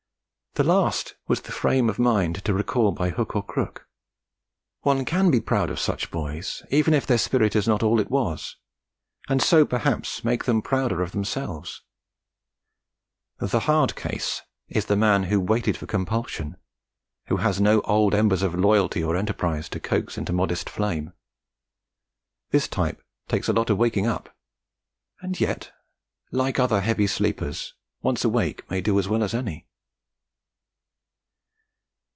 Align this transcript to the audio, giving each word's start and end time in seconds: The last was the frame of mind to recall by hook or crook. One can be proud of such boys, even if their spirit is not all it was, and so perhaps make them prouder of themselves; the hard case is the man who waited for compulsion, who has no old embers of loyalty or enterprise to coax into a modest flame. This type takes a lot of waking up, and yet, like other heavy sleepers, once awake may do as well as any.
The 0.55 0.63
last 0.65 1.15
was 1.29 1.43
the 1.43 1.51
frame 1.53 1.89
of 1.89 1.97
mind 1.97 2.43
to 2.43 2.53
recall 2.53 2.91
by 2.91 3.09
hook 3.11 3.37
or 3.37 3.41
crook. 3.41 3.87
One 4.81 5.05
can 5.05 5.31
be 5.31 5.39
proud 5.39 5.69
of 5.69 5.79
such 5.79 6.11
boys, 6.11 6.61
even 6.69 6.93
if 6.93 7.07
their 7.07 7.17
spirit 7.17 7.55
is 7.55 7.69
not 7.69 7.81
all 7.81 8.01
it 8.01 8.11
was, 8.11 8.57
and 9.29 9.41
so 9.41 9.65
perhaps 9.65 10.25
make 10.25 10.43
them 10.43 10.61
prouder 10.61 11.01
of 11.01 11.13
themselves; 11.13 11.83
the 13.39 13.61
hard 13.61 13.95
case 13.95 14.41
is 14.67 14.87
the 14.87 14.97
man 14.97 15.23
who 15.23 15.39
waited 15.39 15.77
for 15.77 15.85
compulsion, 15.85 16.57
who 17.27 17.37
has 17.37 17.61
no 17.61 17.79
old 17.83 18.13
embers 18.13 18.41
of 18.41 18.53
loyalty 18.53 19.01
or 19.01 19.15
enterprise 19.15 19.69
to 19.69 19.79
coax 19.79 20.17
into 20.17 20.33
a 20.33 20.35
modest 20.35 20.69
flame. 20.69 21.13
This 22.49 22.67
type 22.67 23.01
takes 23.29 23.47
a 23.47 23.53
lot 23.53 23.69
of 23.69 23.77
waking 23.77 24.05
up, 24.05 24.35
and 25.21 25.39
yet, 25.39 25.71
like 26.29 26.59
other 26.59 26.81
heavy 26.81 27.07
sleepers, 27.07 27.73
once 28.01 28.25
awake 28.25 28.69
may 28.69 28.81
do 28.81 28.99
as 28.99 29.07
well 29.07 29.23
as 29.23 29.33
any. 29.33 29.65